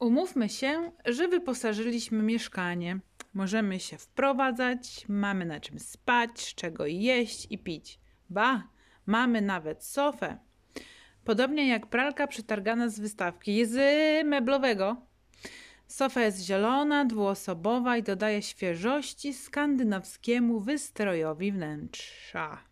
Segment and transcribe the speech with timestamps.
[0.00, 3.00] Umówmy się, że wyposażyliśmy mieszkanie.
[3.34, 8.00] Możemy się wprowadzać, mamy na czym spać, czego jeść i pić.
[8.30, 8.68] Ba,
[9.06, 10.38] mamy nawet sofę.
[11.24, 13.76] Podobnie jak pralka przetargana z wystawki z
[14.26, 14.96] meblowego.
[15.86, 22.64] Sofa jest zielona, dwuosobowa i dodaje świeżości skandynawskiemu wystrojowi wnętrza.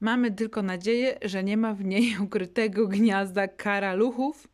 [0.00, 4.48] Mamy tylko nadzieję, że nie ma w niej ukrytego gniazda karaluchów,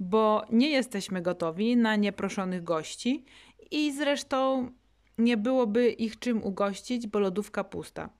[0.00, 3.24] bo nie jesteśmy gotowi na nieproszonych gości
[3.70, 4.70] i zresztą
[5.18, 8.10] nie byłoby ich czym ugościć, bo lodówka pusta.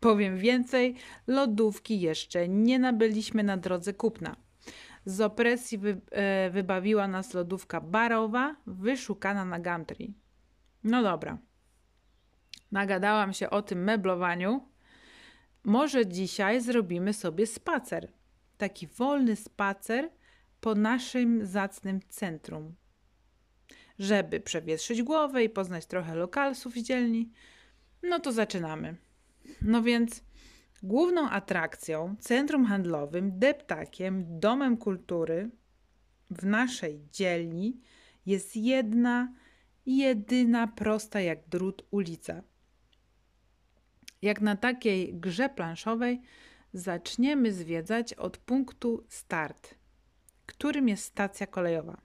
[0.00, 0.94] Powiem więcej,
[1.26, 4.36] lodówki jeszcze nie nabyliśmy na drodze kupna.
[5.04, 10.14] Z opresji wy, e, wybawiła nas lodówka barowa, wyszukana na Gumtree.
[10.84, 11.38] No dobra.
[12.72, 14.68] Nagadałam się o tym meblowaniu.
[15.64, 18.12] Może dzisiaj zrobimy sobie spacer.
[18.58, 20.10] Taki wolny spacer
[20.60, 22.74] po naszym zacnym centrum.
[23.98, 27.30] Żeby przewietrzyć głowę i poznać trochę lokalsów z dzielni,
[28.02, 28.96] no to zaczynamy.
[29.62, 30.24] No więc
[30.82, 35.50] główną atrakcją, centrum handlowym, deptakiem, domem kultury
[36.30, 37.80] w naszej dzielni
[38.26, 39.34] jest jedna,
[39.86, 42.42] jedyna prosta jak drut ulica.
[44.22, 46.20] Jak na takiej grze planszowej
[46.72, 49.74] zaczniemy zwiedzać od punktu start,
[50.50, 52.00] którym jest stacja kolejowa.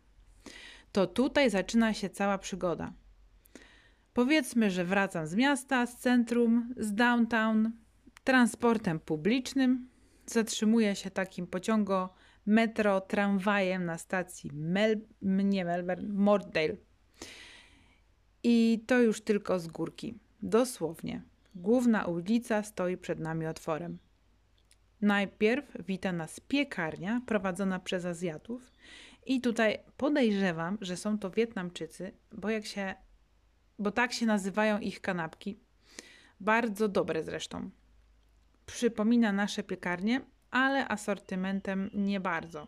[0.91, 2.93] To tutaj zaczyna się cała przygoda.
[4.13, 7.71] Powiedzmy, że wracam z miasta, z centrum, z downtown,
[8.23, 9.89] transportem publicznym.
[10.25, 12.13] Zatrzymuję się takim pociągo
[12.45, 16.75] metro, tramwajem na stacji Mel nie Melbourne, Mortdale.
[18.43, 20.19] I to już tylko z górki.
[20.41, 21.21] Dosłownie.
[21.55, 23.97] Główna ulica stoi przed nami otworem.
[25.01, 28.71] Najpierw wita nas piekarnia prowadzona przez Azjatów.
[29.25, 32.95] I tutaj podejrzewam, że są to Wietnamczycy, bo jak się
[33.79, 35.59] bo tak się nazywają ich kanapki.
[36.39, 37.69] Bardzo dobre zresztą.
[38.65, 42.67] Przypomina nasze piekarnie, ale asortymentem nie bardzo.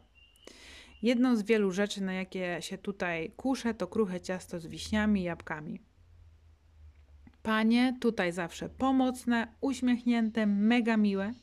[1.01, 5.23] Jedną z wielu rzeczy, na jakie się tutaj kuszę, to kruche ciasto z wiśniami i
[5.23, 5.79] jabłkami.
[7.43, 11.33] Panie tutaj zawsze pomocne, uśmiechnięte, mega miłe,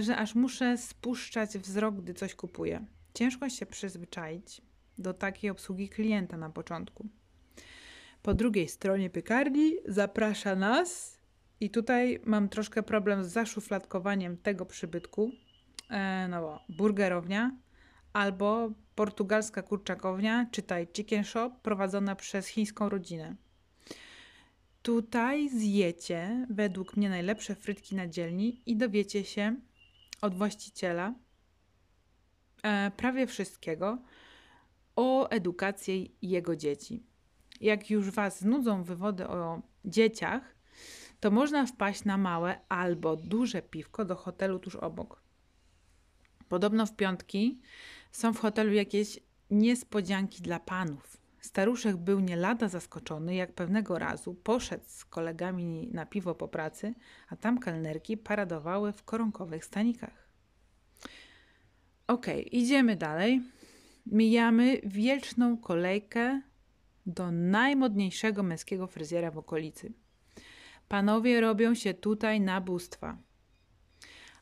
[0.00, 2.86] że aż muszę spuszczać wzrok, gdy coś kupuję.
[3.14, 4.62] Ciężko się przyzwyczaić
[4.98, 7.08] do takiej obsługi klienta na początku.
[8.22, 11.18] Po drugiej stronie piekarni zaprasza nas
[11.60, 15.30] i tutaj mam troszkę problem z zaszufladkowaniem tego przybytku.
[15.90, 17.56] E, no bo burgerownia
[18.12, 23.36] albo portugalska kurczakownia, czytaj chicken shop, prowadzona przez chińską rodzinę.
[24.84, 29.56] Tutaj zjecie według mnie najlepsze frytki na dzielni i dowiecie się
[30.20, 31.14] od właściciela
[32.62, 33.98] e, prawie wszystkiego
[34.96, 37.14] o edukacji jego dzieci
[37.60, 40.54] jak już Was znudzą wywody o dzieciach,
[41.20, 45.22] to można wpaść na małe albo duże piwko do hotelu tuż obok.
[46.48, 47.60] Podobno w piątki
[48.12, 51.23] są w hotelu jakieś niespodzianki dla panów.
[51.44, 56.94] Staruszek był nie lada zaskoczony, jak pewnego razu poszedł z kolegami na piwo po pracy,
[57.28, 60.28] a tam kelnerki paradowały w koronkowych stanikach.
[62.06, 63.42] Okej, okay, idziemy dalej.
[64.06, 66.40] Mijamy wieczną kolejkę
[67.06, 69.92] do najmodniejszego męskiego fryzjera w okolicy.
[70.88, 73.18] Panowie robią się tutaj na bóstwa.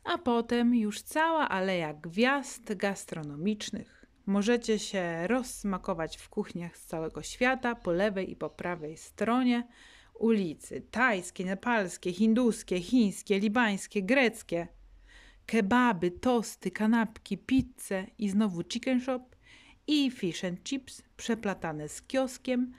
[0.05, 4.02] A potem już cała aleja gwiazd gastronomicznych.
[4.27, 9.69] Możecie się rozsmakować w kuchniach z całego świata po lewej i po prawej stronie
[10.15, 10.81] ulicy.
[10.81, 14.69] Tajskie, nepalskie, hinduskie, chińskie, libańskie, greckie.
[15.47, 19.21] Kebaby, tosty, kanapki, pizze i znowu chicken shop
[19.87, 22.73] i fish and chips przeplatane z kioskiem,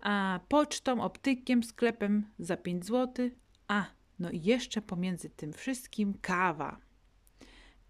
[0.00, 3.30] a pocztą, optykiem, sklepem za 5 zł.
[3.68, 3.84] A,
[4.18, 6.85] no i jeszcze pomiędzy tym wszystkim kawa.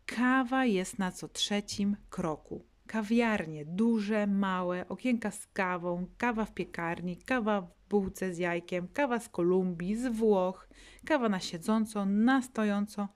[0.07, 2.65] Kawa jest na co trzecim kroku.
[2.87, 9.19] Kawiarnie, duże, małe, okienka z kawą, kawa w piekarni, kawa w bułce z jajkiem, kawa
[9.19, 10.69] z Kolumbii, z Włoch,
[11.05, 13.09] kawa na siedząco, na stojąco.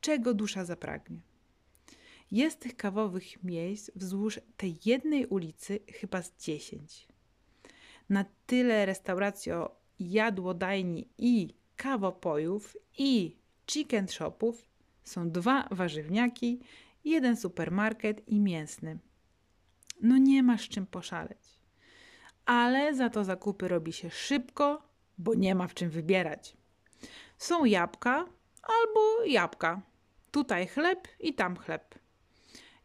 [0.00, 1.20] Czego dusza zapragnie.
[2.30, 7.08] Jest tych kawowych miejsc wzdłuż tej jednej ulicy chyba z dziesięć.
[8.08, 9.52] Na tyle restauracji,
[9.98, 13.36] jadłodajni i kawopojów i
[13.66, 14.71] chicken shopów
[15.04, 16.60] są dwa warzywniaki,
[17.04, 18.98] jeden supermarket i mięsny.
[20.00, 21.38] No nie masz czym poszaleć.
[22.46, 24.82] Ale za to zakupy robi się szybko,
[25.18, 26.56] bo nie ma w czym wybierać.
[27.38, 28.26] Są jabłka
[28.62, 29.82] albo jabłka.
[30.30, 31.94] Tutaj chleb i tam chleb.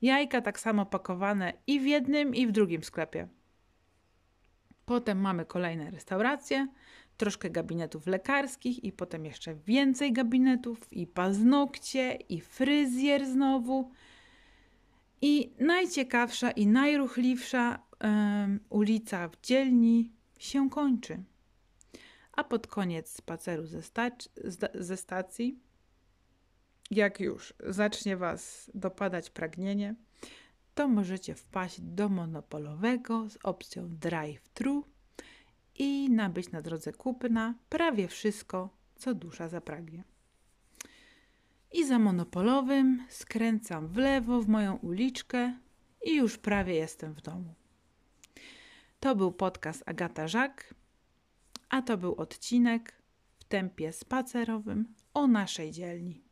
[0.02, 3.28] Jajka tak samo pakowane i w jednym, i w drugim sklepie.
[4.86, 6.68] Potem mamy kolejne restauracje,
[7.18, 13.92] troszkę gabinetów lekarskich i potem jeszcze więcej gabinetów i paznokcie i fryzjer znowu.
[15.22, 21.24] I najciekawsza i najruchliwsza um, ulica w dzielni się kończy.
[22.32, 24.30] A pod koniec spaceru ze, stac
[24.74, 25.60] ze stacji,
[26.92, 29.96] jak już zacznie Was dopadać pragnienie,
[30.76, 34.84] to możecie wpaść do monopolowego z opcją drive-thru
[35.78, 40.04] i nabyć na drodze kupna prawie wszystko, co dusza zapragnie.
[41.72, 45.54] I za monopolowym skręcam w lewo w moją uliczkę
[46.04, 47.54] i już prawie jestem w domu.
[49.00, 50.74] To był podcast Agata Żak,
[51.70, 53.02] a to był odcinek
[53.40, 56.27] w tempie spacerowym o naszej dzielni.